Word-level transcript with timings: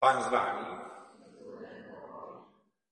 Pan 0.00 0.22
z 0.22 0.28
wami. 0.28 0.66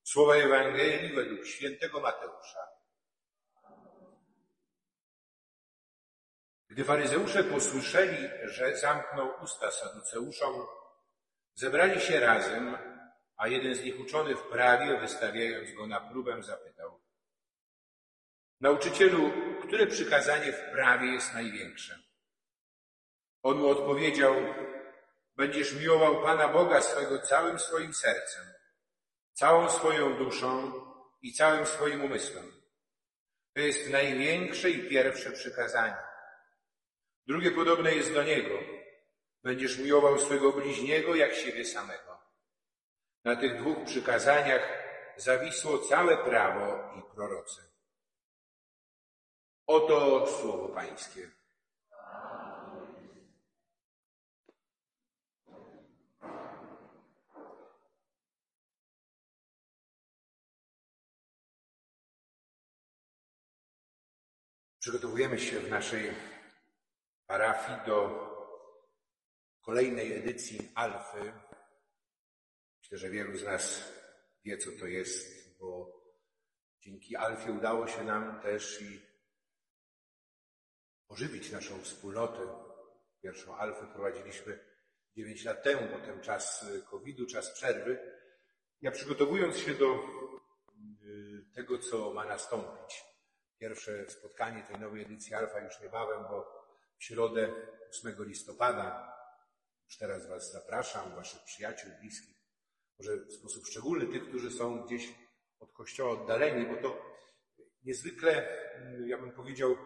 Słowa 0.03 0.35
Ewangelii 0.35 1.15
według 1.15 1.45
świętego 1.45 1.99
Mateusza. 1.99 2.67
Gdy 6.69 6.83
faryzeusze 6.83 7.43
posłyszeli, 7.43 8.29
że 8.43 8.77
zamknął 8.77 9.43
usta 9.43 9.71
saduceuszom, 9.71 10.65
zebrali 11.53 12.01
się 12.01 12.19
razem, 12.19 12.77
a 13.37 13.47
jeden 13.47 13.75
z 13.75 13.83
nich 13.83 13.99
uczony 13.99 14.35
w 14.35 14.43
prawie, 14.43 14.99
wystawiając 14.99 15.73
go 15.73 15.87
na 15.87 16.01
próbę, 16.01 16.43
zapytał. 16.43 17.01
Nauczycielu, 18.61 19.31
które 19.63 19.87
przykazanie 19.87 20.53
w 20.53 20.71
prawie 20.71 21.07
jest 21.07 21.33
największe? 21.33 21.99
On 23.43 23.57
mu 23.57 23.67
odpowiedział, 23.67 24.35
będziesz 25.35 25.73
miłował 25.73 26.21
Pana 26.23 26.47
Boga 26.47 26.81
swego 26.81 27.19
całym 27.19 27.59
swoim 27.59 27.93
sercem, 27.93 28.45
całą 29.33 29.69
swoją 29.69 30.17
duszą 30.17 30.73
i 31.21 31.33
całym 31.33 31.65
swoim 31.65 32.03
umysłem. 32.03 32.51
To 33.53 33.59
jest 33.59 33.89
największe 33.89 34.69
i 34.69 34.89
pierwsze 34.89 35.31
przykazanie. 35.31 35.97
Drugie 37.27 37.51
podobne 37.51 37.95
jest 37.95 38.13
do 38.13 38.23
niego. 38.23 38.59
Będziesz 39.43 39.77
miłował 39.77 40.19
swego 40.19 40.51
bliźniego 40.51 41.15
jak 41.15 41.35
siebie 41.35 41.65
samego. 41.65 42.19
Na 43.23 43.35
tych 43.35 43.57
dwóch 43.61 43.85
przykazaniach 43.85 44.61
zawisło 45.17 45.77
całe 45.77 46.17
prawo 46.17 46.93
i 46.99 47.15
prorocy. 47.15 47.61
Oto 49.67 50.27
słowo 50.27 50.69
Pańskie. 50.69 51.31
Przygotowujemy 64.85 65.39
się 65.39 65.59
w 65.59 65.69
naszej 65.69 66.11
parafii 67.27 67.77
do 67.85 68.09
kolejnej 69.61 70.13
edycji 70.13 70.71
Alfy. 70.75 71.33
Myślę, 72.79 72.97
że 72.97 73.09
wielu 73.09 73.37
z 73.37 73.43
nas 73.43 73.91
wie, 74.43 74.57
co 74.57 74.69
to 74.79 74.87
jest, 74.87 75.57
bo 75.59 76.01
dzięki 76.81 77.15
Alfie 77.15 77.51
udało 77.51 77.87
się 77.87 78.03
nam 78.03 78.41
też 78.41 78.81
i 78.81 79.01
ożywić 81.07 81.51
naszą 81.51 81.81
wspólnotę. 81.81 82.39
Pierwszą 83.21 83.55
Alfę 83.55 83.87
prowadziliśmy 83.93 84.59
9 85.15 85.45
lat 85.45 85.63
temu, 85.63 85.99
potem 85.99 86.21
czas 86.21 86.65
COVID-u, 86.89 87.25
czas 87.25 87.51
przerwy. 87.51 88.19
Ja 88.81 88.91
przygotowując 88.91 89.57
się 89.57 89.73
do 89.73 89.95
y, 91.05 91.45
tego, 91.55 91.79
co 91.79 92.13
ma 92.13 92.25
nastąpić, 92.25 93.14
pierwsze 93.59 94.09
spotkanie 94.09 94.63
tej 94.63 94.79
nowej 94.79 95.01
edycji 95.01 95.33
Alfa 95.33 95.59
już 95.59 95.79
niebawem, 95.81 96.23
bo 96.29 96.65
w 96.97 97.03
środę 97.03 97.53
8 97.89 98.15
listopada, 98.19 99.15
już 99.85 99.97
teraz 99.97 100.27
Was 100.27 100.51
zapraszam, 100.51 101.15
Waszych 101.15 101.43
przyjaciół, 101.43 101.91
bliskich, 101.99 102.35
może 102.99 103.17
w 103.17 103.33
sposób 103.33 103.67
szczególny 103.67 104.07
tych, 104.07 104.29
którzy 104.29 104.51
są 104.51 104.81
gdzieś 104.81 105.15
od 105.59 105.73
kościoła 105.73 106.11
oddaleni, 106.11 106.65
bo 106.65 106.81
to 106.81 107.15
niezwykle, 107.83 108.47
mm, 108.75 109.07
ja 109.07 109.17
bym 109.17 109.31
powiedział, 109.31 109.77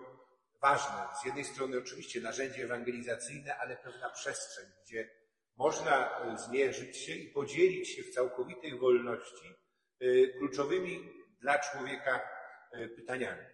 ważne. 0.62 1.08
Z 1.22 1.26
jednej 1.26 1.46
strony 1.46 1.78
oczywiście 1.78 2.22
narzędzie 2.22 2.64
ewangelizacyjne, 2.64 3.58
ale 3.58 3.78
pewna 3.78 4.10
przestrzeń, 4.10 4.66
gdzie 4.86 5.10
można 5.56 6.22
e, 6.22 6.38
zmierzyć 6.38 6.98
się 6.98 7.14
i 7.14 7.28
podzielić 7.28 7.90
się 7.90 8.04
w 8.04 8.14
całkowitej 8.14 8.80
wolności 8.80 9.56
e, 10.00 10.28
kluczowymi 10.28 11.10
dla 11.42 11.60
człowieka 11.60 12.30
e, 12.72 12.88
pytaniami. 12.88 13.46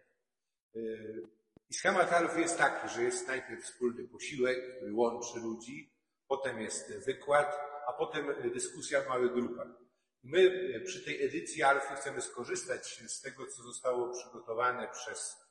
I 1.70 1.74
schemat 1.74 2.14
Alfy 2.14 2.42
jest 2.42 2.58
taki, 2.58 2.90
że 2.90 3.04
jest 3.04 3.28
najpierw 3.28 3.64
wspólny 3.64 4.08
posiłek, 4.08 4.76
który 4.76 4.94
łączy 4.94 5.40
ludzi, 5.40 5.94
potem 6.28 6.62
jest 6.62 7.06
wykład, 7.06 7.58
a 7.88 7.94
potem 7.94 8.52
dyskusja 8.54 9.02
w 9.02 9.08
małych 9.08 9.34
grupach. 9.34 9.68
My 10.24 10.50
przy 10.86 11.06
tej 11.06 11.26
edycji 11.26 11.64
Alfy 11.64 11.96
chcemy 11.96 12.22
skorzystać 12.22 13.04
z 13.08 13.22
tego, 13.22 13.48
co 13.48 13.64
zostało 13.64 14.14
przygotowane 14.14 14.88
przez 14.92 15.46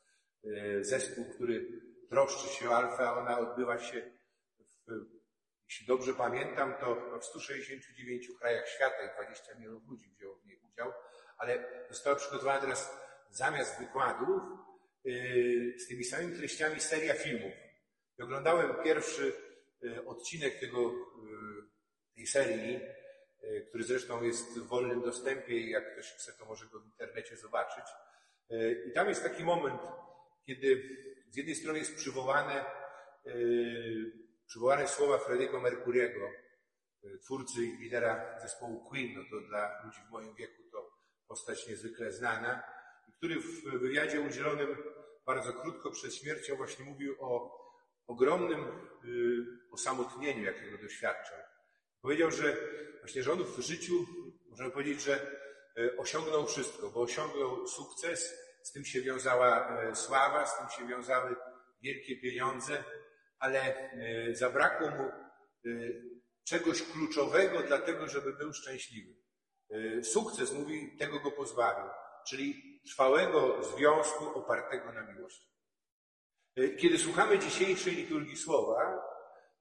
E, 0.45 0.85
zespół, 0.85 1.25
który 1.35 1.81
troszczy 2.11 2.49
się 2.49 2.71
o 2.71 2.77
alfę, 2.77 3.09
a 3.09 3.19
ona 3.19 3.39
odbywa 3.39 3.79
się, 3.79 4.11
w, 4.87 5.07
jeśli 5.69 5.87
dobrze 5.87 6.15
pamiętam, 6.15 6.75
to 6.81 7.19
w 7.21 7.25
169 7.25 8.29
krajach 8.39 8.69
świata 8.69 8.97
i 9.05 9.15
20 9.15 9.55
milionów 9.55 9.89
ludzi 9.89 10.11
wzięło 10.11 10.37
w 10.37 10.47
niej 10.47 10.61
udział, 10.73 10.93
ale 11.39 11.65
została 11.91 12.17
przygotowana 12.17 12.61
teraz 12.61 12.97
zamiast 13.31 13.79
wykładów 13.79 14.43
tymi 15.95 16.05
samymi 16.05 16.37
treściami 16.37 16.81
seria 16.81 17.15
filmów. 17.15 17.53
I 18.19 18.23
oglądałem 18.23 18.85
pierwszy 18.85 19.33
e, 19.85 20.07
odcinek 20.07 20.61
tego, 20.61 20.95
tej 22.15 22.27
serii, 22.27 22.81
który 23.69 23.85
zresztą 23.85 24.23
jest 24.23 24.59
w 24.59 24.67
wolnym 24.67 25.03
dostępie 25.03 25.61
i 25.61 25.71
jak 25.71 25.93
ktoś 25.93 26.13
chce, 26.13 26.33
to 26.33 26.45
może 26.45 26.67
go 26.67 26.81
w 26.81 26.85
internecie 26.85 27.37
zobaczyć. 27.37 27.85
I 28.89 28.93
tam 28.93 29.09
jest 29.09 29.23
taki 29.23 29.45
moment, 29.45 29.81
kiedy 30.47 30.83
z 31.31 31.37
jednej 31.37 31.55
strony 31.55 31.79
jest 31.79 31.97
przywołane, 31.97 32.65
przywołane 34.47 34.89
słowa 34.89 35.19
Frediego 35.19 35.61
Mercuriego, 35.61 36.31
twórcy 37.23 37.65
i 37.65 37.79
lidera 37.79 38.39
zespołu 38.43 38.85
Queen, 38.89 39.15
no 39.17 39.25
to 39.31 39.47
dla 39.49 39.83
ludzi 39.85 40.01
w 40.09 40.11
moim 40.11 40.35
wieku 40.35 40.63
to 40.73 40.91
postać 41.29 41.69
niezwykle 41.69 42.13
znana, 42.13 42.63
który 43.17 43.41
w 43.41 43.63
wywiadzie 43.63 44.21
udzielonym 44.21 44.77
bardzo 45.27 45.53
krótko 45.53 45.91
przed 45.91 46.15
śmiercią 46.15 46.57
właśnie 46.57 46.85
mówił 46.85 47.17
o 47.21 47.61
ogromnym 48.07 48.61
yy, 49.05 49.47
osamotnieniu, 49.71 50.45
jakiego 50.45 50.79
doświadczał. 50.79 51.39
Powiedział, 52.01 52.31
że 52.31 52.57
właśnie, 53.01 53.23
że 53.23 53.33
on 53.33 53.45
w 53.45 53.61
życiu, 53.61 54.07
możemy 54.51 54.71
powiedzieć, 54.71 55.03
że 55.03 55.45
osiągnął 55.99 56.47
wszystko, 56.47 56.91
bo 56.91 57.01
osiągnął 57.01 57.67
sukces, 57.67 58.45
z 58.65 58.73
tym 58.73 58.85
się 58.85 59.03
wiązała 59.03 59.81
e, 59.83 59.95
sława, 59.95 60.47
z 60.47 60.59
tym 60.59 60.69
się 60.69 60.89
wiązały 60.89 61.37
wielkie 61.83 62.17
pieniądze, 62.17 62.85
ale 63.39 63.61
e, 63.61 64.35
zabrakło 64.35 64.91
mu 64.91 65.03
e, 65.03 65.13
czegoś 66.45 66.83
kluczowego 66.83 67.63
dla 67.63 67.79
tego, 67.79 68.09
żeby 68.09 68.33
był 68.33 68.53
szczęśliwy. 68.53 69.15
Sukces, 70.03 70.53
mówi, 70.53 70.97
tego 70.99 71.21
go 71.21 71.31
pozbawił, 71.31 71.91
czyli 72.29 72.74
trwałego 72.87 73.65
związku 73.65 74.39
opartego 74.39 74.93
na 74.93 75.03
miłości. 75.03 75.49
Kiedy 76.55 76.99
słuchamy 76.99 77.39
dzisiejszej 77.39 77.95
liturgii 77.95 78.37
słowa, 78.37 79.03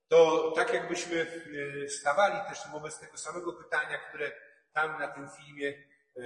to 0.08 0.52
tak 0.56 0.74
jakbyśmy 0.74 1.44
stawali 1.90 2.50
też 2.50 2.60
wobec 2.72 3.00
tego 3.00 3.18
samego 3.18 3.54
pytania, 3.54 3.98
które 3.98 4.32
tam 4.74 5.00
na 5.00 5.08
tym 5.08 5.30
filmie 5.30 5.74
E, 6.18 6.24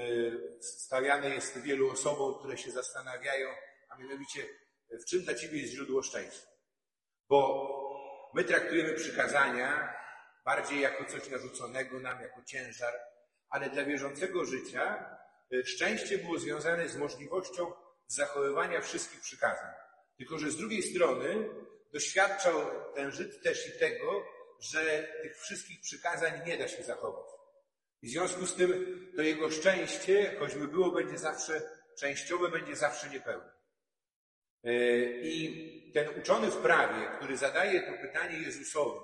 stawiane 0.61 1.29
jest 1.29 1.61
wielu 1.61 1.91
osobom, 1.91 2.39
które 2.39 2.57
się 2.57 2.71
zastanawiają, 2.71 3.49
a 3.89 3.97
mianowicie 3.97 4.45
w 4.89 5.05
czym 5.05 5.21
dla 5.21 5.33
Ciebie 5.33 5.61
jest 5.61 5.73
źródło 5.73 6.03
szczęścia. 6.03 6.47
Bo 7.29 7.69
my 8.33 8.43
traktujemy 8.43 8.93
przykazania 8.93 9.93
bardziej 10.45 10.79
jako 10.79 11.05
coś 11.05 11.29
narzuconego 11.29 11.99
nam, 11.99 12.21
jako 12.21 12.43
ciężar, 12.43 12.93
ale 13.49 13.69
dla 13.69 13.83
wierzącego 13.83 14.45
życia 14.45 14.83
e, 14.83 15.17
szczęście 15.65 16.17
było 16.17 16.39
związane 16.39 16.89
z 16.89 16.97
możliwością 16.97 17.71
zachowywania 18.07 18.81
wszystkich 18.81 19.21
przykazań. 19.21 19.73
Tylko, 20.17 20.39
że 20.39 20.51
z 20.51 20.57
drugiej 20.57 20.83
strony 20.83 21.49
doświadczał 21.93 22.53
ten 22.95 23.11
Żyd 23.11 23.43
też 23.43 23.67
i 23.67 23.79
tego, 23.79 24.25
że 24.59 25.07
tych 25.21 25.37
wszystkich 25.37 25.81
przykazań 25.81 26.41
nie 26.45 26.57
da 26.57 26.67
się 26.67 26.83
zachować. 26.83 27.25
I 28.01 28.07
w 28.07 28.11
związku 28.11 28.45
z 28.45 28.55
tym 28.55 29.11
to 29.15 29.21
jego 29.21 29.51
szczęście, 29.51 30.35
choćby 30.39 30.67
było, 30.67 30.91
będzie 30.91 31.17
zawsze 31.17 31.61
częściowe, 31.99 32.49
będzie 32.49 32.75
zawsze 32.75 33.09
niepełne. 33.09 33.51
E, 34.63 34.73
I 35.21 35.91
ten 35.93 36.19
uczony 36.19 36.51
w 36.51 36.57
prawie, 36.57 37.07
który 37.17 37.37
zadaje 37.37 37.81
to 37.81 38.01
pytanie 38.01 38.37
Jezusowi, 38.37 38.99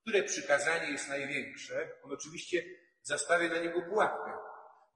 które 0.00 0.22
przykazanie 0.22 0.92
jest 0.92 1.08
największe, 1.08 1.90
on 2.02 2.12
oczywiście 2.12 2.64
zastawia 3.02 3.48
na 3.48 3.58
niego 3.58 3.82
pułapkę. 3.82 4.51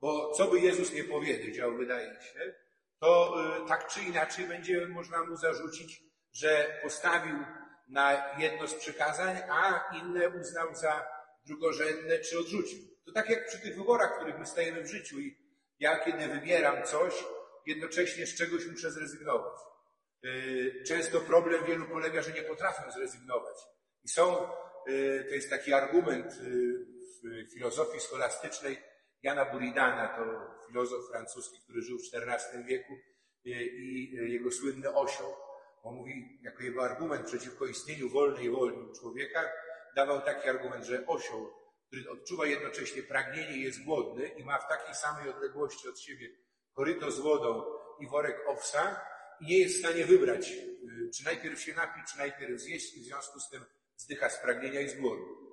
Bo 0.06 0.32
co 0.32 0.46
by 0.46 0.60
Jezus 0.60 0.92
nie 0.92 1.04
powiedział, 1.04 1.76
wydaje 1.76 2.20
się, 2.20 2.54
to 3.00 3.34
e, 3.64 3.68
tak 3.68 3.88
czy 3.88 4.00
inaczej 4.00 4.46
będzie 4.46 4.86
można 4.86 5.24
mu 5.24 5.36
zarzucić, 5.36 6.02
że 6.32 6.80
postawił 6.82 7.36
na 7.88 8.34
jedno 8.38 8.68
z 8.68 8.74
przykazań, 8.74 9.36
a 9.50 9.90
inne 9.96 10.28
uznał 10.28 10.74
za 10.74 11.06
drugorzędne 11.46 12.18
czy 12.18 12.38
odrzucił. 12.38 12.78
To 13.06 13.12
tak 13.12 13.30
jak 13.30 13.46
przy 13.46 13.58
tych 13.58 13.76
wyborach, 13.76 14.12
w 14.12 14.16
których 14.16 14.38
my 14.38 14.46
stajemy 14.46 14.82
w 14.82 14.90
życiu 14.90 15.20
i 15.20 15.36
ja 15.80 15.98
kiedy 16.04 16.28
wybieram 16.28 16.84
coś, 16.84 17.24
jednocześnie 17.66 18.26
z 18.26 18.38
czegoś 18.38 18.66
muszę 18.66 18.90
zrezygnować. 18.90 19.60
Y, 20.24 20.82
często 20.86 21.20
problem 21.20 21.64
wielu 21.64 21.86
polega, 21.86 22.22
że 22.22 22.32
nie 22.32 22.42
potrafią 22.42 22.90
zrezygnować. 22.90 23.56
I 24.04 24.08
są, 24.08 24.50
y, 24.88 25.24
to 25.28 25.34
jest 25.34 25.50
taki 25.50 25.72
argument 25.72 26.32
y, 26.32 26.86
w 27.22 27.52
filozofii 27.52 28.00
scholastycznej 28.00 28.95
Jana 29.22 29.44
Buridana, 29.44 30.08
to 30.08 30.22
filozof 30.66 31.10
francuski, 31.10 31.60
który 31.64 31.82
żył 31.82 31.98
w 31.98 32.14
XIV 32.14 32.64
wieku 32.64 32.92
y, 33.46 33.50
i 33.50 34.10
jego 34.12 34.50
słynny 34.50 34.94
osioł. 34.94 35.34
On 35.82 35.94
mówi, 35.94 36.38
jako 36.42 36.62
jego 36.62 36.84
argument 36.84 37.26
przeciwko 37.26 37.66
istnieniu 37.66 38.08
wolnej 38.08 38.50
woli 38.50 38.76
człowieka, 39.00 39.50
dawał 39.96 40.20
taki 40.20 40.48
argument, 40.48 40.84
że 40.84 41.06
osioł, 41.06 41.52
który 41.86 42.10
odczuwa 42.10 42.46
jednocześnie 42.46 43.02
pragnienie 43.02 43.58
jest 43.58 43.84
głodny 43.84 44.28
i 44.28 44.44
ma 44.44 44.58
w 44.58 44.68
takiej 44.68 44.94
samej 44.94 45.30
odległości 45.30 45.88
od 45.88 46.00
siebie 46.00 46.28
koryto 46.72 47.10
z 47.10 47.20
wodą 47.20 47.64
i 48.00 48.06
worek 48.06 48.36
owsa 48.46 49.00
i 49.40 49.46
nie 49.46 49.58
jest 49.58 49.76
w 49.76 49.78
stanie 49.78 50.04
wybrać, 50.04 50.50
y, 50.50 51.10
czy 51.16 51.24
najpierw 51.24 51.60
się 51.60 51.74
napić, 51.74 52.04
czy 52.12 52.18
najpierw 52.18 52.60
zjeść 52.60 52.96
i 52.96 53.00
w 53.00 53.04
związku 53.04 53.40
z 53.40 53.50
tym 53.50 53.64
zdycha 53.96 54.30
z 54.30 54.40
pragnienia 54.40 54.80
i 54.80 54.88
z 54.88 55.00
głodu. 55.00 55.46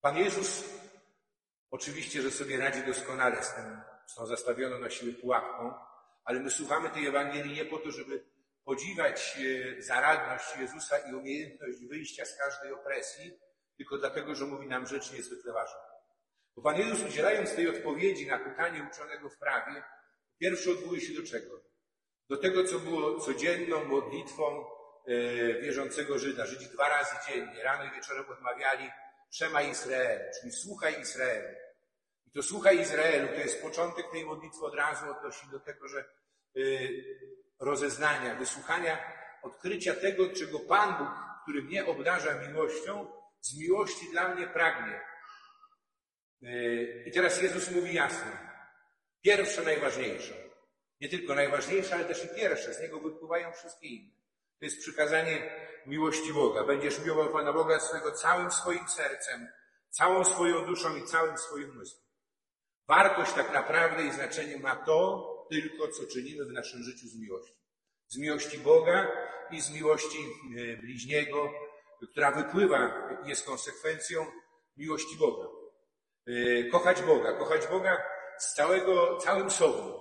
Pan 0.00 0.16
Jezus 0.16 0.77
oczywiście, 1.70 2.22
że 2.22 2.30
sobie 2.30 2.56
radzi 2.56 2.82
doskonale 2.82 3.42
z, 3.42 3.54
tym, 3.54 3.80
z 4.06 4.14
tą 4.14 4.26
zastawioną 4.26 4.78
na 4.78 4.90
siłę 4.90 5.12
pułapką, 5.12 5.74
ale 6.24 6.40
my 6.40 6.50
słuchamy 6.50 6.90
tej 6.90 7.06
Ewangelii 7.06 7.54
nie 7.54 7.64
po 7.64 7.78
to, 7.78 7.90
żeby 7.90 8.24
podziwiać 8.64 9.38
y, 9.40 9.82
zaradność 9.82 10.56
Jezusa 10.56 10.98
i 10.98 11.14
umiejętność 11.14 11.78
wyjścia 11.86 12.24
z 12.24 12.38
każdej 12.38 12.72
opresji, 12.72 13.38
tylko 13.76 13.98
dlatego, 13.98 14.34
że 14.34 14.44
mówi 14.44 14.66
nam 14.66 14.86
rzecz 14.86 15.12
niezwykle 15.12 15.52
ważną. 15.52 15.80
Bo 16.56 16.62
Pan 16.62 16.78
Jezus 16.78 17.08
udzielając 17.08 17.54
tej 17.54 17.68
odpowiedzi 17.68 18.26
na 18.26 18.38
pytanie 18.38 18.88
uczonego 18.92 19.28
w 19.28 19.38
prawie, 19.38 19.82
pierwszy 20.38 20.70
odwołuje 20.70 21.00
się 21.00 21.22
do 21.22 21.28
czego? 21.28 21.60
Do 22.28 22.36
tego, 22.36 22.64
co 22.64 22.78
było 22.78 23.20
codzienną 23.20 23.84
modlitwą 23.84 24.64
e, 25.06 25.60
wierzącego 25.60 26.18
Żyda. 26.18 26.46
Żydzi 26.46 26.66
dwa 26.66 26.88
razy 26.88 27.16
dziennie, 27.28 27.62
rano 27.62 27.84
i 27.84 27.96
wieczorem 27.96 28.24
odmawiali 28.30 28.90
Przema 29.30 29.62
Izraelu, 29.62 30.24
czyli 30.40 30.52
słuchaj 30.52 31.00
Izraelu. 31.00 31.48
I 32.26 32.30
to 32.30 32.42
słuchaj 32.42 32.80
Izraelu, 32.80 33.28
to 33.28 33.34
jest 33.34 33.62
początek 33.62 34.10
tej 34.10 34.24
modlitwy 34.24 34.64
od 34.64 34.74
razu 34.74 35.10
odnosi 35.10 35.48
do 35.50 35.60
tego, 35.60 35.88
że 35.88 36.04
y, 36.56 37.04
rozeznania, 37.58 38.34
wysłuchania, 38.34 39.12
odkrycia 39.42 39.94
tego, 39.94 40.28
czego 40.28 40.60
Pan 40.60 40.98
Bóg, 40.98 41.08
który 41.42 41.62
mnie 41.62 41.86
obdarza 41.86 42.34
miłością, 42.34 43.12
z 43.40 43.58
miłości 43.58 44.10
dla 44.10 44.34
mnie 44.34 44.46
pragnie. 44.46 45.00
Y, 46.42 47.04
I 47.06 47.12
teraz 47.12 47.42
Jezus 47.42 47.70
mówi 47.70 47.94
jasno. 47.94 48.32
Pierwsze, 49.22 49.62
najważniejsze. 49.62 50.34
Nie 51.00 51.08
tylko 51.08 51.34
najważniejsze, 51.34 51.94
ale 51.94 52.04
też 52.04 52.24
i 52.24 52.28
pierwsze. 52.28 52.74
Z 52.74 52.80
niego 52.80 53.00
wypływają 53.00 53.52
wszystkie 53.52 53.86
inne. 53.86 54.18
To 54.58 54.64
jest 54.64 54.78
przykazanie 54.80 55.50
miłości 55.86 56.32
Boga. 56.32 56.64
Będziesz 56.64 57.04
miłował 57.04 57.32
Pana 57.32 57.52
Boga 57.52 57.80
swego 57.80 58.12
całym 58.12 58.50
swoim 58.50 58.88
sercem, 58.88 59.48
całą 59.90 60.24
swoją 60.24 60.66
duszą 60.66 60.96
i 60.96 61.04
całym 61.04 61.38
swoim 61.38 61.70
umysłem. 61.70 62.02
Wartość 62.88 63.32
tak 63.32 63.52
naprawdę 63.54 64.04
i 64.04 64.12
znaczenie 64.12 64.58
ma 64.58 64.76
to 64.76 65.26
tylko, 65.50 65.88
co 65.88 66.06
czynimy 66.12 66.44
w 66.44 66.52
naszym 66.52 66.82
życiu 66.82 67.06
z 67.08 67.20
miłości. 67.20 67.58
Z 68.08 68.18
miłości 68.18 68.58
Boga 68.58 69.12
i 69.50 69.60
z 69.60 69.70
miłości 69.70 70.18
e, 70.18 70.76
bliźniego, 70.76 71.50
która 72.12 72.30
wypływa, 72.30 73.08
jest 73.24 73.46
konsekwencją 73.46 74.26
miłości 74.76 75.16
Boga. 75.16 75.48
E, 76.26 76.64
kochać 76.64 77.02
Boga, 77.02 77.32
kochać 77.32 77.66
Boga 77.66 78.02
z 78.38 78.54
całego, 78.54 79.16
całym 79.16 79.50
sobą. 79.50 79.98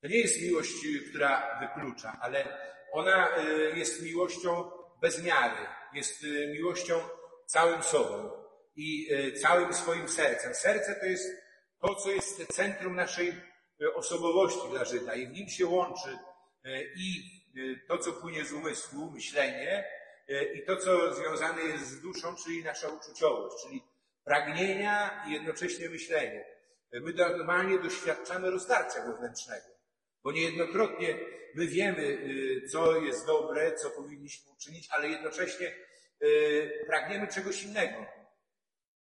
To 0.00 0.08
nie 0.08 0.18
jest 0.18 0.42
miłość, 0.42 0.72
która 1.08 1.60
wyklucza, 1.60 2.18
ale 2.20 2.58
ona 2.94 3.36
e, 3.36 3.42
jest 3.78 4.02
miłością 4.02 4.70
bez 5.00 5.22
miary, 5.22 5.66
jest 5.92 6.24
e, 6.24 6.46
miłością 6.46 7.00
całym 7.46 7.82
sobą 7.82 8.30
i 8.76 9.08
e, 9.12 9.32
całym 9.32 9.74
swoim 9.74 10.08
sercem. 10.08 10.54
Serce 10.54 10.94
to 10.94 11.06
jest 11.06 11.24
to, 11.80 11.94
co 11.94 12.10
jest 12.10 12.46
centrum 12.46 12.96
naszej 12.96 13.54
osobowości 13.94 14.68
dla 14.70 14.84
Żyda 14.84 15.14
i 15.14 15.26
w 15.26 15.30
nim 15.30 15.48
się 15.48 15.66
łączy 15.66 16.18
i 16.96 17.24
to, 17.88 17.98
co 17.98 18.12
płynie 18.12 18.44
z 18.44 18.52
umysłu, 18.52 19.10
myślenie 19.10 19.84
i 20.54 20.66
to, 20.66 20.76
co 20.76 21.14
związane 21.14 21.62
jest 21.62 21.86
z 21.86 22.00
duszą, 22.00 22.36
czyli 22.44 22.64
nasza 22.64 22.88
uczuciowość, 22.88 23.64
czyli 23.64 23.82
pragnienia 24.24 25.24
i 25.28 25.32
jednocześnie 25.32 25.88
myślenie. 25.88 26.44
My 26.92 27.12
normalnie 27.12 27.78
doświadczamy 27.78 28.50
rozdarcia 28.50 29.02
wewnętrznego. 29.06 29.73
Bo 30.24 30.32
niejednokrotnie 30.32 31.18
my 31.54 31.66
wiemy, 31.66 32.02
y, 32.02 32.68
co 32.72 32.96
jest 32.96 33.26
dobre, 33.26 33.74
co 33.74 33.90
powinniśmy 33.90 34.52
uczynić, 34.52 34.88
ale 34.90 35.08
jednocześnie 35.08 35.74
y, 36.22 36.84
pragniemy 36.86 37.28
czegoś 37.28 37.62
innego. 37.62 38.06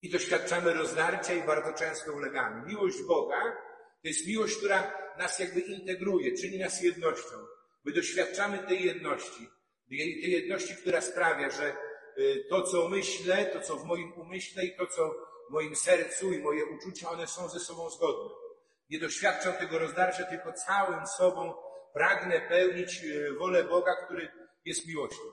I 0.01 0.09
doświadczamy 0.09 0.73
rozdarcia 0.73 1.33
i 1.33 1.43
bardzo 1.43 1.73
często 1.73 2.13
ulegamy. 2.13 2.67
Miłość 2.67 3.03
Boga 3.07 3.57
to 4.01 4.07
jest 4.07 4.27
miłość, 4.27 4.57
która 4.57 4.93
nas 5.17 5.39
jakby 5.39 5.59
integruje, 5.59 6.37
czyni 6.37 6.59
nas 6.59 6.81
jednością. 6.81 7.35
My 7.83 7.91
doświadczamy 7.91 8.57
tej 8.57 8.85
jedności. 8.85 9.47
Tej 9.89 10.31
jedności, 10.31 10.75
która 10.75 11.01
sprawia, 11.01 11.49
że 11.49 11.75
y, 12.17 12.45
to, 12.49 12.61
co 12.63 12.89
myślę, 12.89 13.45
to, 13.45 13.61
co 13.61 13.75
w 13.75 13.85
moim 13.85 14.13
umyśle 14.13 14.65
i 14.65 14.75
to, 14.77 14.87
co 14.87 15.15
w 15.49 15.53
moim 15.53 15.75
sercu 15.75 16.33
i 16.33 16.39
moje 16.39 16.65
uczucia, 16.65 17.09
one 17.09 17.27
są 17.27 17.49
ze 17.49 17.59
sobą 17.59 17.89
zgodne. 17.89 18.42
Nie 18.89 18.99
doświadczam 18.99 19.53
tego 19.53 19.79
rozdarcia, 19.79 20.23
tylko 20.23 20.53
całym 20.53 21.07
sobą 21.07 21.53
pragnę 21.93 22.41
pełnić 22.41 23.03
e, 23.03 23.33
wolę 23.33 23.63
Boga, 23.63 23.95
który 24.05 24.31
jest 24.65 24.87
miłością. 24.87 25.23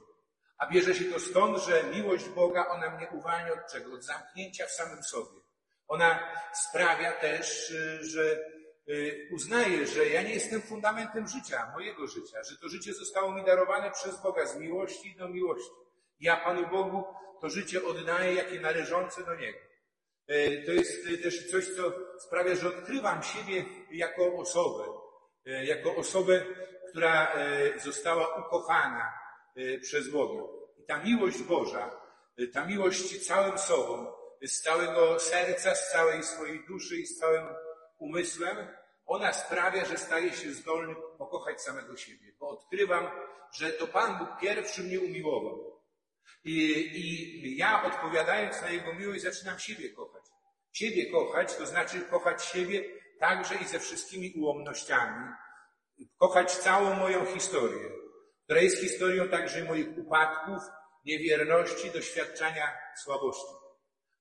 A 0.58 0.66
bierze 0.66 0.94
się 0.94 1.04
to 1.04 1.20
stąd, 1.20 1.58
że 1.58 1.84
miłość 1.84 2.28
Boga, 2.28 2.66
ona 2.68 2.90
mnie 2.90 3.08
uwalnia 3.12 3.52
od 3.52 3.72
czego? 3.72 3.94
Od 3.94 4.04
zamknięcia 4.04 4.66
w 4.66 4.70
samym 4.70 5.02
sobie. 5.02 5.40
Ona 5.88 6.32
sprawia 6.52 7.12
też, 7.12 7.70
e, 7.70 8.04
że 8.04 8.22
e, 8.88 8.92
uznaję, 9.34 9.86
że 9.86 10.06
ja 10.06 10.22
nie 10.22 10.34
jestem 10.34 10.62
fundamentem 10.62 11.28
życia, 11.28 11.72
mojego 11.74 12.06
życia, 12.06 12.42
że 12.50 12.56
to 12.56 12.68
życie 12.68 12.94
zostało 12.94 13.34
mi 13.34 13.44
darowane 13.44 13.90
przez 13.90 14.22
Boga 14.22 14.46
z 14.46 14.56
miłości 14.56 15.16
do 15.18 15.28
miłości. 15.28 15.70
Ja 16.20 16.36
Panu 16.36 16.66
Bogu 16.66 17.04
to 17.40 17.50
życie 17.50 17.84
oddaję, 17.84 18.34
jakie 18.34 18.60
należące 18.60 19.24
do 19.24 19.34
Niego. 19.34 19.58
To 20.66 20.72
jest 20.72 21.06
też 21.22 21.50
coś, 21.50 21.66
co 21.76 21.92
sprawia, 22.26 22.54
że 22.54 22.68
odkrywam 22.68 23.22
siebie 23.22 23.64
jako 23.90 24.36
osobę, 24.36 24.84
e, 25.46 25.64
jako 25.64 25.96
osobę, 25.96 26.44
która 26.90 27.32
została 27.82 28.46
ukochana 28.46 29.12
przez 29.82 30.08
Boga. 30.08 30.42
I 30.78 30.84
ta 30.84 31.02
miłość 31.02 31.42
Boża, 31.42 31.90
ta 32.52 32.64
miłość 32.64 33.26
całym 33.26 33.58
sobą, 33.58 34.06
z 34.42 34.62
całego 34.62 35.20
serca, 35.20 35.74
z 35.74 35.90
całej 35.90 36.22
swojej 36.22 36.66
duszy 36.66 36.96
i 36.96 37.06
z 37.06 37.18
całym 37.18 37.44
umysłem, 37.98 38.56
ona 39.06 39.32
sprawia, 39.32 39.84
że 39.84 39.98
staje 39.98 40.32
się 40.32 40.52
zdolny 40.52 40.94
pokochać 41.18 41.62
samego 41.62 41.96
siebie, 41.96 42.32
bo 42.38 42.48
odkrywam, 42.48 43.10
że 43.52 43.72
to 43.72 43.86
Pan 43.86 44.18
Bóg 44.18 44.28
pierwszy 44.40 44.82
mnie 44.82 45.00
umiłował. 45.00 45.80
I, 46.44 46.56
I 47.00 47.56
ja 47.56 47.82
odpowiadając 47.84 48.62
na 48.62 48.70
Jego 48.70 48.94
miłość 48.94 49.22
zaczynam 49.22 49.58
siebie 49.58 49.90
kochać. 49.90 50.19
Siebie 50.72 51.10
kochać, 51.10 51.56
to 51.56 51.66
znaczy 51.66 52.00
kochać 52.00 52.44
siebie 52.44 52.84
także 53.20 53.54
i 53.54 53.64
ze 53.64 53.78
wszystkimi 53.78 54.32
ułomnościami. 54.36 55.28
Kochać 56.18 56.56
całą 56.56 56.94
moją 56.94 57.26
historię, 57.26 57.90
która 58.44 58.60
jest 58.60 58.80
historią 58.80 59.28
także 59.28 59.64
moich 59.64 59.98
upadków, 59.98 60.62
niewierności, 61.04 61.90
doświadczania 61.90 62.78
słabości. 63.04 63.52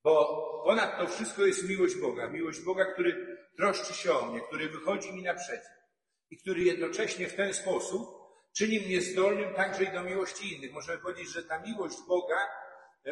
Bo 0.03 0.43
ponad 0.65 0.97
to 0.97 1.07
wszystko 1.07 1.45
jest 1.45 1.69
miłość 1.69 1.95
Boga. 1.95 2.27
Miłość 2.27 2.59
Boga, 2.61 2.85
który 2.85 3.37
troszczy 3.57 3.93
się 3.93 4.13
o 4.13 4.25
mnie, 4.25 4.41
który 4.41 4.69
wychodzi 4.69 5.13
mi 5.13 5.23
naprzeciw 5.23 5.79
i 6.29 6.37
który 6.37 6.61
jednocześnie 6.61 7.27
w 7.27 7.35
ten 7.35 7.53
sposób 7.53 8.09
czyni 8.57 8.79
mnie 8.79 9.01
zdolnym 9.01 9.53
także 9.53 9.83
i 9.83 9.93
do 9.93 10.03
miłości 10.03 10.55
innych. 10.55 10.71
Możemy 10.73 10.97
powiedzieć, 10.97 11.29
że 11.29 11.43
ta 11.43 11.59
miłość 11.59 11.97
Boga, 12.07 12.37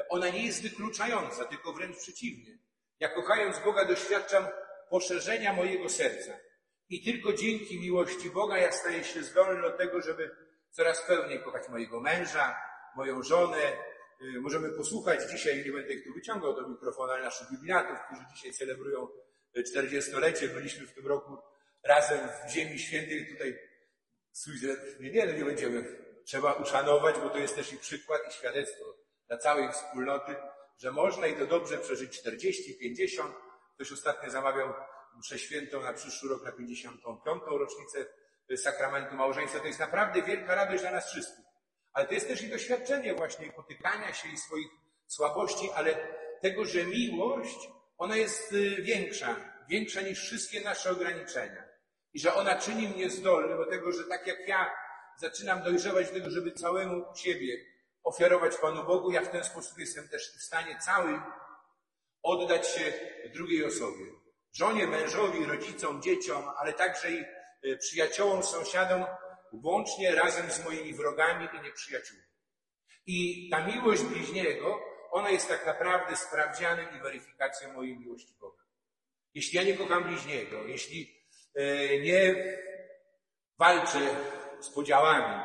ona 0.10 0.30
nie 0.30 0.46
jest 0.46 0.62
wykluczająca, 0.62 1.46
tylko 1.46 1.74
wręcz 1.74 1.98
przeciwnie. 1.98 2.58
Ja 3.00 3.10
kochając 3.10 3.60
Boga 3.60 3.86
doświadczam 3.86 4.48
poszerzenia 4.90 5.54
mojego 5.54 5.90
serca. 5.90 6.32
I 6.90 7.04
tylko 7.04 7.34
dzięki 7.34 7.80
miłości 7.80 8.30
Boga 8.30 8.58
ja 8.58 8.72
staję 8.72 9.04
się 9.04 9.24
zdolny 9.24 9.62
do 9.62 9.72
tego, 9.72 10.02
żeby 10.02 10.36
coraz 10.72 11.02
pełniej 11.08 11.44
kochać 11.44 11.70
mojego 11.70 12.00
męża, 12.00 12.56
moją 12.96 13.24
żonę. 13.24 13.74
Y, 14.22 14.42
możemy 14.42 14.70
posłuchać 14.70 15.32
dzisiaj, 15.32 15.66
nie 15.66 15.72
będę 15.72 15.94
ich 15.94 16.04
tu 16.04 16.14
wyciągał 16.14 16.56
do 16.56 16.68
mikrofonu, 16.68 17.24
naszych 17.24 17.52
jubilatów, 17.52 17.98
którzy 18.06 18.22
dzisiaj 18.36 18.54
celebrują 18.54 19.08
40-lecie. 19.58 20.48
Byliśmy 20.48 20.88
w 20.88 20.94
tym 20.94 21.08
roku 21.08 21.38
razem 21.84 22.20
w 22.48 22.52
Ziemi 22.52 22.80
Świętej. 22.80 23.28
Tutaj 23.30 23.60
niewiele 25.00 25.34
nie 25.34 25.46
będziemy. 25.46 26.08
Trzeba 26.26 26.54
uszanować, 26.54 27.16
bo 27.20 27.30
to 27.30 27.38
jest 27.38 27.56
też 27.56 27.74
i 27.74 27.78
przykład 27.78 28.22
i 28.30 28.34
świadectwo 28.34 28.86
dla 29.28 29.38
całej 29.38 29.72
wspólnoty, 29.72 30.36
że 30.78 30.92
można 30.92 31.28
i 31.28 31.36
to 31.36 31.46
dobrze 31.46 31.78
przeżyć 31.78 32.20
40, 32.20 32.78
50. 32.80 33.36
Ktoś 33.76 33.92
ostatnio 33.92 34.30
zamawiał 34.30 34.74
mszę 35.18 35.40
świętą 35.40 35.82
na 35.82 35.94
przyszły 35.94 36.30
rok 36.30 36.44
na 36.44 36.52
55. 36.52 37.42
rocznicę 37.48 38.06
sakramentu 38.56 39.16
małżeństwa. 39.16 39.60
To 39.60 39.68
jest 39.68 39.80
naprawdę 39.80 40.22
wielka 40.22 40.56
radość 40.56 40.82
dla 40.82 40.92
nas 40.92 41.12
wszystkich. 41.12 41.46
Ale 41.94 42.08
to 42.08 42.14
jest 42.14 42.28
też 42.28 42.42
i 42.42 42.50
doświadczenie 42.50 43.14
właśnie 43.14 43.52
potykania 43.52 44.14
się 44.14 44.30
i 44.30 44.38
swoich 44.38 44.68
słabości, 45.08 45.70
ale 45.76 46.08
tego, 46.42 46.66
że 46.66 46.86
miłość, 46.86 47.70
ona 47.98 48.16
jest 48.16 48.52
y, 48.52 48.82
większa, 48.82 49.36
większa 49.70 50.02
niż 50.02 50.20
wszystkie 50.20 50.62
nasze 50.62 50.92
ograniczenia. 50.92 51.64
I 52.14 52.20
że 52.20 52.34
ona 52.34 52.56
czyni 52.56 52.88
mnie 52.88 53.10
zdolny 53.10 53.58
do 53.58 53.66
tego, 53.66 53.92
że 53.92 54.04
tak 54.04 54.28
jak 54.28 54.48
ja 54.48 54.72
zaczynam 55.18 55.64
dojrzewać 55.64 56.08
do 56.08 56.14
tego, 56.14 56.30
żeby 56.30 56.52
całemu 56.52 57.06
siebie 57.16 57.58
ofiarować 58.08 58.58
Panu 58.58 58.84
Bogu, 58.84 59.12
ja 59.12 59.22
w 59.22 59.32
ten 59.32 59.44
sposób 59.44 59.78
jestem 59.78 60.10
też 60.10 60.38
w 60.38 60.42
stanie 60.42 60.80
cały 60.80 61.22
oddać 62.24 62.68
się 62.68 62.94
drugiej 63.34 63.66
osobie. 63.66 64.06
Żonie, 64.54 64.88
mężowi, 64.88 65.46
rodzicom, 65.46 66.02
dzieciom, 66.02 66.44
ale 66.58 66.74
także 66.74 67.12
i 67.12 67.24
y, 67.66 67.78
przyjaciołom, 67.78 68.44
sąsiadom, 68.44 69.06
włącznie 69.54 70.16
razem 70.16 70.52
z 70.52 70.64
moimi 70.66 70.94
wrogami 70.94 71.48
i 71.54 71.64
nieprzyjaciółmi. 71.64 72.24
I 73.06 73.50
ta 73.50 73.66
miłość 73.68 74.04
bliźniego, 74.04 74.80
ona 75.12 75.30
jest 75.30 75.48
tak 75.48 75.66
naprawdę 75.66 76.16
sprawdzianem 76.16 76.88
i 76.98 77.02
weryfikacją 77.02 77.74
mojej 77.74 78.00
miłości 78.00 78.36
Boga. 78.40 78.64
Jeśli 79.34 79.58
ja 79.58 79.64
nie 79.64 79.78
kocham 79.78 80.04
bliźniego, 80.04 80.68
jeśli 80.68 81.24
e, 81.56 82.00
nie 82.00 82.36
walczę 83.58 84.00
z 84.60 84.70
podziałami, 84.70 85.42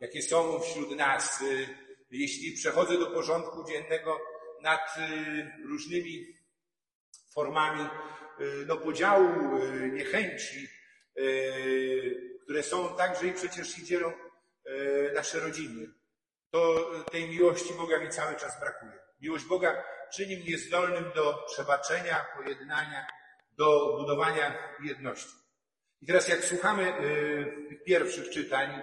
jakie 0.00 0.22
są 0.22 0.60
wśród 0.60 0.96
nas, 0.96 1.42
e, 1.42 1.85
jeśli 2.10 2.52
przechodzę 2.52 2.98
do 2.98 3.06
porządku 3.06 3.64
dziennego 3.68 4.20
nad 4.62 4.80
e, 4.98 5.08
różnymi 5.68 6.26
formami 7.34 7.88
no, 8.66 8.76
podziału, 8.76 9.28
niechęci, 9.92 10.68
które 12.42 12.62
są 12.62 12.96
także 12.96 13.26
i 13.26 13.32
przecież 13.32 13.78
i 13.78 13.84
dzielą 13.84 14.12
nasze 15.14 15.40
rodziny, 15.40 15.86
to 16.50 16.90
tej 17.10 17.28
miłości 17.28 17.74
Boga 17.74 17.98
mi 17.98 18.10
cały 18.10 18.36
czas 18.36 18.60
brakuje. 18.60 18.92
Miłość 19.20 19.44
Boga 19.44 19.84
czyni 20.14 20.36
mnie 20.36 20.58
zdolnym 20.58 21.04
do 21.14 21.44
przebaczenia, 21.52 22.26
pojednania, 22.36 23.06
do 23.58 23.96
budowania 23.98 24.58
jedności. 24.84 25.36
I 26.00 26.06
teraz 26.06 26.28
jak 26.28 26.44
słuchamy 26.44 27.00
y, 27.00 27.68
tych 27.68 27.84
pierwszych 27.84 28.30
czytań 28.30 28.80
y, 28.80 28.82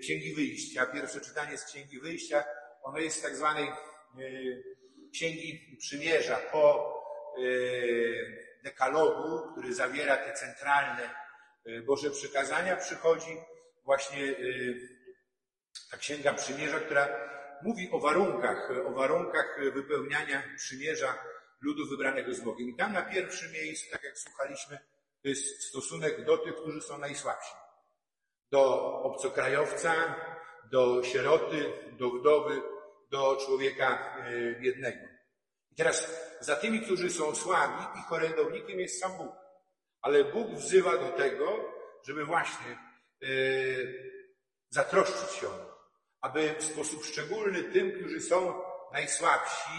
Księgi 0.00 0.34
Wyjścia, 0.34 0.86
pierwsze 0.86 1.20
czytanie 1.20 1.58
z 1.58 1.64
Księgi 1.64 2.00
Wyjścia, 2.00 2.44
ono 2.82 2.98
jest 2.98 3.22
tak 3.22 3.36
zwanej 3.36 3.68
y, 4.18 4.76
Księgi 5.12 5.76
Przymierza 5.78 6.36
po 6.36 6.96
dekalogu, 8.62 9.52
który 9.52 9.74
zawiera 9.74 10.16
te 10.16 10.32
centralne 10.32 11.10
Boże 11.86 12.10
przykazania, 12.10 12.76
przychodzi 12.76 13.36
właśnie 13.84 14.34
ta 15.90 15.96
Księga 15.96 16.34
Przymierza, 16.34 16.80
która 16.80 17.08
mówi 17.62 17.90
o 17.92 18.00
warunkach, 18.00 18.70
o 18.86 18.90
warunkach 18.90 19.60
wypełniania 19.74 20.42
przymierza 20.56 21.18
ludu 21.60 21.86
wybranego 21.86 22.34
z 22.34 22.40
Bogiem. 22.40 22.68
I 22.68 22.76
tam 22.76 22.92
na 22.92 23.02
pierwszym 23.02 23.52
miejscu, 23.52 23.90
tak 23.90 24.04
jak 24.04 24.18
słuchaliśmy, 24.18 24.78
to 25.22 25.28
jest 25.28 25.62
stosunek 25.62 26.24
do 26.24 26.38
tych, 26.38 26.56
którzy 26.56 26.80
są 26.80 26.98
najsłabsi. 26.98 27.50
Do 28.50 28.92
obcokrajowca, 29.02 29.92
do 30.70 31.02
sieroty, 31.02 31.72
do 31.92 32.10
wdowy, 32.10 32.62
do 33.10 33.36
człowieka 33.36 34.16
e, 34.18 34.60
biednego. 34.60 35.06
I 35.70 35.74
teraz 35.74 36.26
za 36.40 36.56
tymi, 36.56 36.80
którzy 36.80 37.10
są 37.10 37.34
słabi, 37.34 38.00
ich 38.00 38.12
orędownikiem 38.12 38.80
jest 38.80 39.00
sam 39.00 39.16
Bóg. 39.16 39.32
Ale 40.02 40.24
Bóg 40.24 40.50
wzywa 40.50 40.96
do 40.96 41.08
tego, 41.08 41.72
żeby 42.02 42.24
właśnie 42.24 42.78
yy, 43.20 44.12
zatroszczyć 44.70 45.30
się 45.30 45.48
o 45.48 45.52
nich 45.52 45.76
aby 46.26 46.54
w 46.58 46.64
sposób 46.64 47.04
szczególny 47.04 47.62
tym, 47.62 47.92
którzy 47.92 48.20
są 48.20 48.62
najsłabsi, 48.92 49.70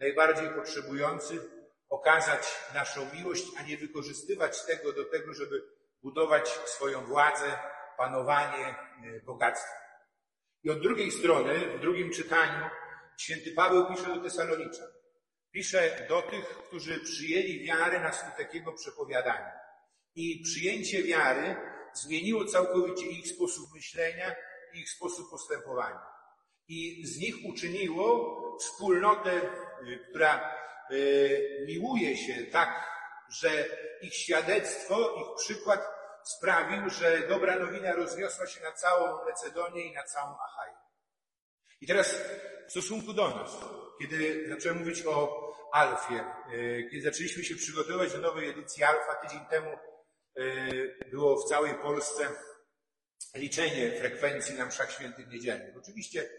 najbardziej 0.00 0.48
potrzebujący, 0.50 1.50
okazać 1.88 2.42
naszą 2.74 3.06
miłość, 3.14 3.44
a 3.58 3.62
nie 3.62 3.76
wykorzystywać 3.76 4.66
tego 4.66 4.92
do 4.92 5.04
tego, 5.04 5.34
żeby 5.34 5.62
budować 6.02 6.48
swoją 6.48 7.04
władzę, 7.04 7.58
panowanie, 7.98 8.66
e, 8.66 8.74
bogactwo. 9.24 9.74
I 10.62 10.70
od 10.70 10.80
drugiej 10.80 11.10
strony, 11.10 11.78
w 11.78 11.80
drugim 11.80 12.12
czytaniu, 12.12 12.70
święty 13.18 13.52
Paweł 13.52 13.86
pisze 13.86 14.14
do 14.14 14.22
Tesaloniczan. 14.22 14.88
Pisze 15.50 16.06
do 16.08 16.22
tych, 16.22 16.44
którzy 16.44 17.00
przyjęli 17.00 17.66
wiarę 17.66 18.00
na 18.00 18.12
skutek 18.12 18.54
jego 18.54 18.72
przepowiadania. 18.72 19.52
I 20.14 20.42
przyjęcie 20.44 21.02
wiary 21.02 21.56
zmieniło 21.92 22.44
całkowicie 22.44 23.06
ich 23.06 23.28
sposób 23.28 23.74
myślenia 23.74 24.34
ich 24.74 24.90
sposób 24.90 25.30
postępowania. 25.30 26.00
I 26.68 27.06
z 27.06 27.18
nich 27.18 27.34
uczyniło 27.44 28.40
wspólnotę, 28.60 29.40
y, 29.82 30.06
która 30.10 30.54
y, 30.90 31.64
miłuje 31.66 32.16
się 32.16 32.34
tak, 32.44 32.94
że 33.28 33.64
ich 34.02 34.14
świadectwo, 34.14 35.14
ich 35.14 35.44
przykład 35.44 35.80
sprawił, 36.24 36.90
że 36.90 37.28
dobra 37.28 37.58
nowina 37.58 37.92
rozniosła 37.92 38.46
się 38.46 38.62
na 38.62 38.72
całą 38.72 39.24
Macedonię 39.24 39.84
i 39.84 39.94
na 39.94 40.02
całą 40.02 40.36
Achaję. 40.38 40.76
I 41.80 41.86
teraz 41.86 42.14
w 42.68 42.70
stosunku 42.70 43.12
do 43.12 43.28
nas, 43.28 43.50
kiedy 44.00 44.48
zacząłem 44.48 44.78
mówić 44.78 45.06
o 45.06 45.44
Alfie, 45.72 46.24
y, 46.52 46.88
kiedy 46.90 47.02
zaczęliśmy 47.02 47.44
się 47.44 47.54
przygotowywać 47.54 48.12
do 48.12 48.18
nowej 48.18 48.48
edycji 48.48 48.84
Alfa, 48.84 49.14
tydzień 49.14 49.46
temu 49.50 49.78
było 51.10 51.36
w 51.36 51.48
całej 51.48 51.74
Polsce 51.74 52.28
liczenie 53.34 53.98
frekwencji 53.98 54.54
na 54.54 54.66
mszach 54.66 54.92
świętych 54.92 55.28
niedzielnych. 55.28 55.76
Oczywiście 55.76 56.30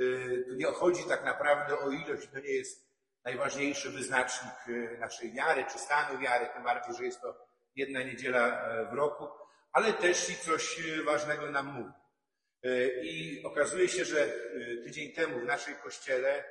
y, 0.00 0.44
tu 0.48 0.54
nie 0.54 0.66
chodzi 0.66 1.04
tak 1.04 1.24
naprawdę 1.24 1.78
o 1.78 1.90
ilość, 1.90 2.28
to 2.32 2.38
nie 2.38 2.52
jest 2.52 2.92
najważniejszy 3.24 3.90
wyznacznik 3.90 4.54
naszej 4.98 5.32
wiary 5.32 5.64
czy 5.72 5.78
stanu 5.78 6.18
wiary, 6.18 6.46
tym 6.54 6.64
bardziej, 6.64 6.94
że 6.94 7.04
jest 7.04 7.20
to 7.20 7.51
jedna 7.76 8.02
niedziela 8.02 8.68
e, 8.68 8.90
w 8.90 8.92
roku, 8.92 9.28
ale 9.72 9.92
też 9.92 10.30
i 10.30 10.36
coś 10.36 10.80
y, 10.80 11.04
ważnego 11.04 11.50
nam 11.50 11.66
mówi. 11.66 11.92
I 13.02 13.42
okazuje 13.44 13.88
się, 13.88 14.04
że 14.04 14.32
tydzień 14.84 15.12
temu 15.12 15.40
w 15.40 15.44
naszej 15.44 15.74
kościele 15.74 16.44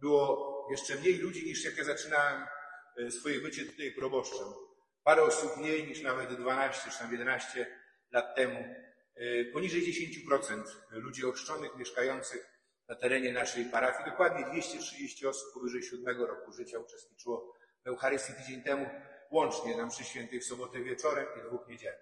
było 0.00 0.68
jeszcze 0.70 0.94
mniej 0.94 1.18
ludzi 1.18 1.46
niż 1.46 1.64
jak 1.64 1.76
ja 1.76 1.84
zaczynałem 1.84 2.46
swoje 3.10 3.40
bycie 3.40 3.64
tutaj 3.64 3.92
proboszczem. 3.92 4.46
Parę 5.04 5.22
osób 5.22 5.56
mniej 5.56 5.86
niż 5.86 6.02
nawet 6.02 6.34
12 6.34 6.90
czy 6.90 7.12
11 7.12 7.66
lat 8.12 8.36
temu 8.36 8.64
E, 9.16 9.44
poniżej 9.44 9.82
10% 10.26 10.62
ludzi 10.90 11.26
ochrzczonych 11.26 11.76
mieszkających 11.76 12.46
na 12.88 12.94
terenie 12.94 13.32
naszej 13.32 13.64
parafii, 13.64 14.10
dokładnie 14.10 14.46
230 14.46 15.26
osób 15.26 15.54
powyżej 15.54 15.82
7 15.82 16.22
roku 16.22 16.52
życia 16.52 16.78
uczestniczyło 16.78 17.54
w 17.84 17.88
Eucharystii 17.88 18.32
tydzień 18.32 18.62
temu, 18.62 18.86
łącznie 19.32 19.76
nam 19.76 19.90
przy 19.90 20.04
świętej 20.04 20.40
w 20.40 20.44
sobotę 20.44 20.80
wieczorem 20.80 21.26
i 21.38 21.48
dwóch 21.48 21.68
niedziel. 21.68 21.94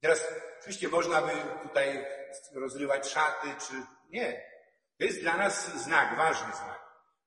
Teraz 0.00 0.28
oczywiście 0.60 0.88
można 0.88 1.22
by 1.22 1.32
tutaj 1.68 2.06
rozrywać 2.54 3.08
szaty, 3.08 3.48
czy 3.68 3.74
nie. 4.10 4.52
To 4.98 5.04
jest 5.04 5.20
dla 5.20 5.36
nas 5.36 5.82
znak, 5.84 6.16
ważny 6.16 6.56
znak. 6.56 6.82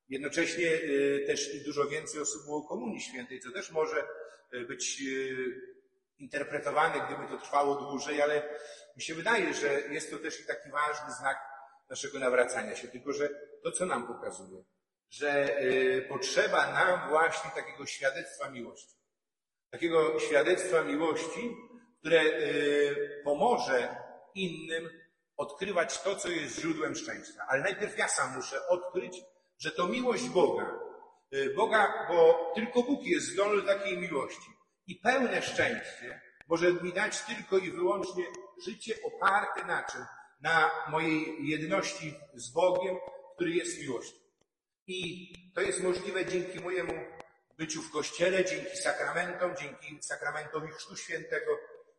Jednocześnie 0.10 0.68
e, 0.68 1.28
też 1.28 1.64
dużo 1.64 1.86
więcej 1.86 2.22
osób 2.22 2.44
było 2.44 2.68
Komunii 2.68 3.02
Świętej, 3.02 3.40
co 3.40 3.52
też 3.52 3.72
może 3.72 4.08
e, 4.52 4.60
być 4.60 5.02
interpretowane, 6.18 7.06
gdyby 7.08 7.28
to 7.28 7.46
trwało 7.46 7.76
dłużej, 7.76 8.22
ale 8.22 8.50
mi 8.96 9.02
się 9.02 9.16
wydaje, 9.16 9.54
że 9.54 9.82
jest 9.82 10.12
to 10.12 10.18
też 10.18 10.40
i 10.40 10.46
taki 10.46 10.70
ważny 10.70 11.14
znak 11.20 11.38
naszego 11.90 12.20
nawracania 12.20 12.76
się. 12.76 12.88
Tylko, 12.88 13.14
że 13.14 13.30
to, 13.64 13.72
co 13.72 13.86
nam 13.86 14.08
pokazuje, 14.08 14.64
że 15.10 15.62
y, 15.62 16.06
potrzeba 16.10 16.72
nam 16.72 17.10
właśnie 17.10 17.52
takiego 17.52 17.86
świadectwa 17.86 18.50
miłości. 18.50 18.96
Takiego 19.76 20.20
świadectwa 20.20 20.84
miłości, 20.84 21.58
które 22.00 22.22
y, 22.22 23.22
pomoże 23.24 23.96
innym 24.36 24.90
odkrywać 25.38 26.02
to, 26.02 26.16
co 26.16 26.30
jest 26.30 26.60
źródłem 26.60 26.96
szczęścia. 26.96 27.46
Ale 27.48 27.62
najpierw 27.62 27.98
ja 27.98 28.08
sam 28.08 28.36
muszę 28.36 28.68
odkryć, 28.68 29.22
że 29.58 29.72
to 29.72 29.88
miłość 29.88 30.30
Boga. 30.30 30.80
Y, 31.34 31.54
Boga, 31.56 32.08
bo 32.10 32.52
tylko 32.56 32.84
Bóg 32.84 33.04
jest 33.04 33.26
zdolny 33.28 33.62
do 33.62 33.68
takiej 33.68 33.98
miłości. 33.98 34.50
I 34.88 34.96
pełne 34.96 35.42
szczęście 35.42 36.22
może 36.48 36.74
mi 36.74 36.94
dać 36.94 37.22
tylko 37.22 37.58
i 37.58 37.72
wyłącznie 37.72 38.24
życie 38.66 38.96
oparte 39.04 39.66
na 39.66 39.84
czym? 39.84 40.02
Na 40.42 40.72
mojej 40.90 41.48
jedności 41.48 42.14
z 42.34 42.52
Bogiem, 42.54 42.96
który 43.36 43.52
jest 43.52 43.80
miłością. 43.82 44.18
I 44.88 45.34
to 45.56 45.62
jest 45.62 45.84
możliwe 45.84 46.26
dzięki 46.26 46.60
mojemu 46.60 46.94
byciu 47.58 47.82
w 47.82 47.92
Kościele, 47.92 48.46
dzięki 48.46 48.78
sakramentom, 48.78 49.56
dzięki 49.56 50.04
sakramentowi 50.04 50.72
Chrztu 50.72 50.98
Świętego, 50.98 51.58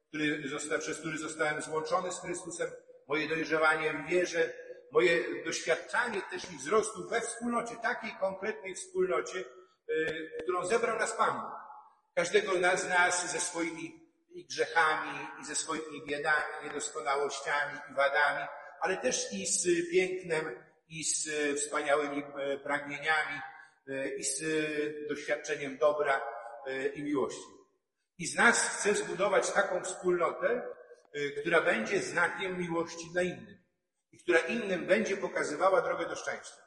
który 0.08 0.48
zosta, 0.48 0.78
przez 0.78 0.98
który 0.98 1.18
zostałem 1.18 1.62
złączony 1.62 2.12
z 2.12 2.20
Chrystusem, 2.20 2.70
moje 3.08 3.28
dojrzewanie 3.28 3.92
w 3.92 4.10
wierze, 4.10 4.52
moje 4.92 5.44
doświadczanie 5.44 6.22
też 6.30 6.50
i 6.50 6.56
wzrostu 6.56 7.08
we 7.08 7.20
wspólnocie, 7.20 7.76
takiej 7.76 8.10
konkretnej 8.20 8.74
wspólnocie, 8.74 9.44
yy, 9.88 10.30
którą 10.42 10.66
zebrał 10.66 10.98
nas 10.98 11.12
Pan. 11.12 11.40
Każdego 12.14 12.52
z 12.76 12.88
nas 12.88 13.32
ze 13.32 13.40
swoimi 13.40 14.06
i 14.30 14.46
grzechami, 14.46 15.18
i 15.42 15.44
ze 15.44 15.54
swoimi 15.54 16.06
biedami, 16.06 16.44
niedoskonałościami 16.64 17.78
i 17.90 17.94
wadami, 17.94 18.46
ale 18.80 18.96
też 18.96 19.32
i 19.32 19.46
z 19.46 19.90
pięknem, 19.92 20.66
i 20.88 21.04
z 21.04 21.28
wspaniałymi 21.60 22.22
e, 22.22 22.58
pragnieniami, 22.58 23.40
i 24.18 24.24
z 24.24 24.42
e, 24.42 25.08
doświadczeniem 25.08 25.78
dobra 25.78 26.20
e, 26.66 26.86
i 26.88 27.02
miłości. 27.02 27.56
I 28.18 28.26
z 28.26 28.34
nas 28.34 28.68
chce 28.68 28.94
zbudować 28.94 29.50
taką 29.50 29.84
wspólnotę, 29.84 30.68
e, 31.12 31.30
która 31.30 31.60
będzie 31.60 32.02
znakiem 32.02 32.58
miłości 32.58 33.10
dla 33.12 33.22
innych 33.22 33.58
i 34.12 34.18
która 34.18 34.38
innym 34.38 34.86
będzie 34.86 35.16
pokazywała 35.16 35.82
drogę 35.82 36.06
do 36.06 36.16
szczęścia. 36.16 36.66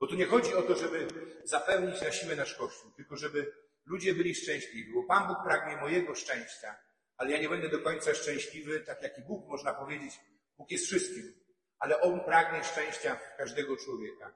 Bo 0.00 0.06
tu 0.06 0.14
nie 0.14 0.26
chodzi 0.26 0.54
o 0.54 0.62
to, 0.62 0.76
żeby 0.76 1.08
zapełnić 1.44 2.02
na 2.02 2.12
siłę 2.12 2.36
nasz 2.36 2.54
Kościół, 2.54 2.90
tylko 2.90 3.16
żeby 3.16 3.52
ludzie 3.86 4.14
byli 4.14 4.34
szczęśliwi, 4.34 4.92
bo 4.94 5.02
Pan 5.02 5.28
Bóg 5.28 5.36
pragnie 5.44 5.76
mojego 5.76 6.14
szczęścia, 6.14 6.76
ale 7.16 7.30
ja 7.30 7.38
nie 7.38 7.48
będę 7.48 7.68
do 7.68 7.78
końca 7.78 8.14
szczęśliwy, 8.14 8.80
tak 8.80 9.02
jak 9.02 9.18
i 9.18 9.22
Bóg, 9.22 9.48
można 9.48 9.74
powiedzieć, 9.74 10.20
Bóg 10.58 10.70
jest 10.70 10.86
wszystkim, 10.86 11.34
ale 11.78 12.00
On 12.00 12.20
pragnie 12.20 12.64
szczęścia 12.64 13.20
każdego 13.38 13.76
człowieka. 13.76 14.34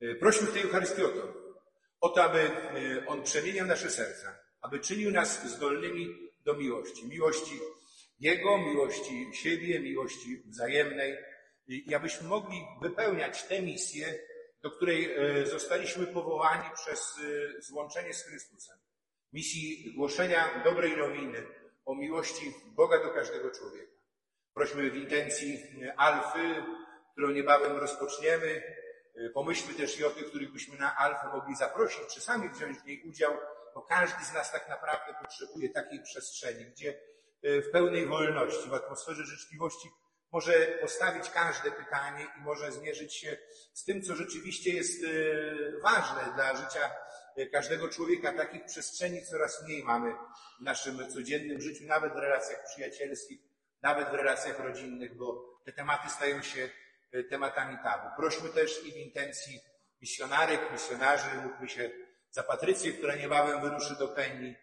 E, 0.00 0.14
Prośmy 0.14 0.46
w 0.46 0.52
tej 0.52 0.62
Eucharystii 0.62 1.04
o 1.04 1.08
to, 1.08 1.45
o 2.06 2.08
to, 2.08 2.24
aby 2.24 2.40
e, 2.40 3.06
On 3.06 3.22
przemieniał 3.22 3.66
nasze 3.66 3.90
serca, 3.90 4.38
aby 4.60 4.80
czynił 4.80 5.10
nas 5.10 5.48
zdolnymi 5.48 6.30
do 6.44 6.54
miłości. 6.54 7.08
Miłości 7.08 7.60
Jego, 8.20 8.58
miłości 8.58 9.30
siebie, 9.32 9.80
miłości 9.80 10.42
wzajemnej 10.46 11.16
i 11.68 11.94
abyśmy 11.94 12.28
mogli 12.28 12.58
wypełniać 12.82 13.42
tę 13.42 13.62
misję, 13.62 14.18
do 14.62 14.70
której 14.70 15.14
e, 15.14 15.46
zostaliśmy 15.46 16.06
powołani 16.06 16.70
przez 16.74 17.00
e, 17.18 17.62
złączenie 17.62 18.14
z 18.14 18.22
Chrystusem. 18.22 18.78
Misji 19.32 19.94
głoszenia 19.96 20.62
dobrej 20.64 20.96
nowiny 20.96 21.46
o 21.84 21.94
miłości 21.94 22.54
Boga 22.66 23.04
do 23.04 23.10
każdego 23.10 23.50
człowieka. 23.50 23.92
Prośmy 24.54 24.90
w 24.90 24.96
intencji 24.96 25.62
Alfy, 25.96 26.62
którą 27.12 27.30
niebawem 27.30 27.76
rozpoczniemy, 27.76 28.62
pomyślmy 29.34 29.74
też 29.74 29.98
i 29.98 30.04
o 30.04 30.10
tych, 30.10 30.26
których 30.26 30.52
byśmy 30.52 30.78
na 30.78 30.96
Alfę 30.96 31.28
mogli 31.32 31.56
zaprosić, 31.56 32.14
czy 32.14 32.20
sami 32.20 32.48
wziąć 32.48 32.78
w 32.78 32.84
niej 32.84 33.02
udział, 33.08 33.38
bo 33.74 33.82
każdy 33.82 34.24
z 34.24 34.32
nas 34.32 34.52
tak 34.52 34.68
naprawdę 34.68 35.14
potrzebuje 35.22 35.68
takiej 35.68 36.02
przestrzeni, 36.02 36.64
gdzie 36.64 37.00
e, 37.42 37.62
w 37.62 37.70
pełnej 37.70 38.06
wolności, 38.06 38.68
w 38.68 38.74
atmosferze 38.74 39.24
życzliwości 39.24 39.88
może 40.32 40.52
postawić 40.80 41.30
każde 41.30 41.70
pytanie 41.70 42.26
i 42.38 42.42
może 42.42 42.72
zmierzyć 42.72 43.14
się 43.14 43.36
z 43.74 43.84
tym, 43.84 44.02
co 44.02 44.16
rzeczywiście 44.16 44.70
jest 44.70 45.04
e, 45.04 45.08
ważne 45.80 46.32
dla 46.34 46.56
życia 46.56 46.90
e, 47.36 47.46
każdego 47.46 47.88
człowieka. 47.88 48.32
Takich 48.32 48.64
przestrzeni 48.64 49.26
coraz 49.26 49.64
mniej 49.64 49.84
mamy 49.84 50.14
w 50.60 50.64
naszym 50.64 51.10
codziennym 51.10 51.60
życiu, 51.60 51.84
nawet 51.84 52.12
w 52.12 52.16
relacjach 52.16 52.64
przyjacielskich, 52.64 53.40
nawet 53.82 54.08
w 54.08 54.14
relacjach 54.14 54.58
rodzinnych, 54.58 55.16
bo 55.16 55.60
te 55.64 55.72
tematy 55.72 56.10
stają 56.10 56.42
się 56.42 56.60
e, 56.62 56.70
tematami 57.24 57.78
tabu. 57.82 58.16
Prośmy 58.16 58.48
też 58.48 58.86
i 58.86 58.92
w 58.92 58.96
intencji 58.96 59.60
misjonarek, 60.00 60.72
misjonarzy, 60.72 61.28
módlmy 61.42 61.68
się 61.68 61.90
za 62.30 62.42
Patrycję, 62.42 62.92
która 62.92 63.16
niebawem 63.16 63.60
wyruszy 63.60 63.96
do 63.98 64.08
Kenii, 64.08 64.54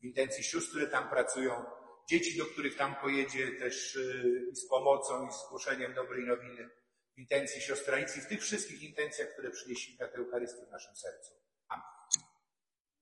w 0.00 0.04
intencji 0.04 0.44
sióstr, 0.44 0.70
które 0.70 0.86
tam 0.86 1.08
pracują, 1.08 1.64
dzieci, 2.10 2.38
do 2.38 2.46
których 2.46 2.76
tam 2.76 2.94
pojedzie 2.94 3.52
też 3.58 3.96
y, 3.96 4.48
i 4.52 4.56
z 4.56 4.68
pomocą 4.68 5.28
i 5.28 5.32
z 5.32 5.48
głoszeniem 5.50 5.94
dobrej 5.94 6.26
nowiny, 6.26 6.70
w 7.14 7.18
intencji 7.18 7.60
siostranicy, 7.60 8.20
w 8.20 8.26
tych 8.26 8.42
wszystkich 8.42 8.82
intencjach, 8.82 9.28
które 9.28 9.50
przyniesie 9.50 9.98
ta 9.98 10.04
Eucharystia 10.04 10.66
w 10.66 10.70
naszym 10.70 10.96
sercu. 10.96 11.41